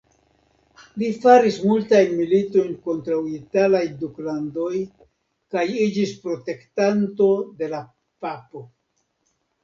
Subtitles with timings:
[0.99, 4.71] Li faris multajn militojn kontraŭ italaj duklandoj
[5.57, 7.27] kaj iĝis protektanto
[7.61, 7.83] de la
[8.27, 8.63] papo.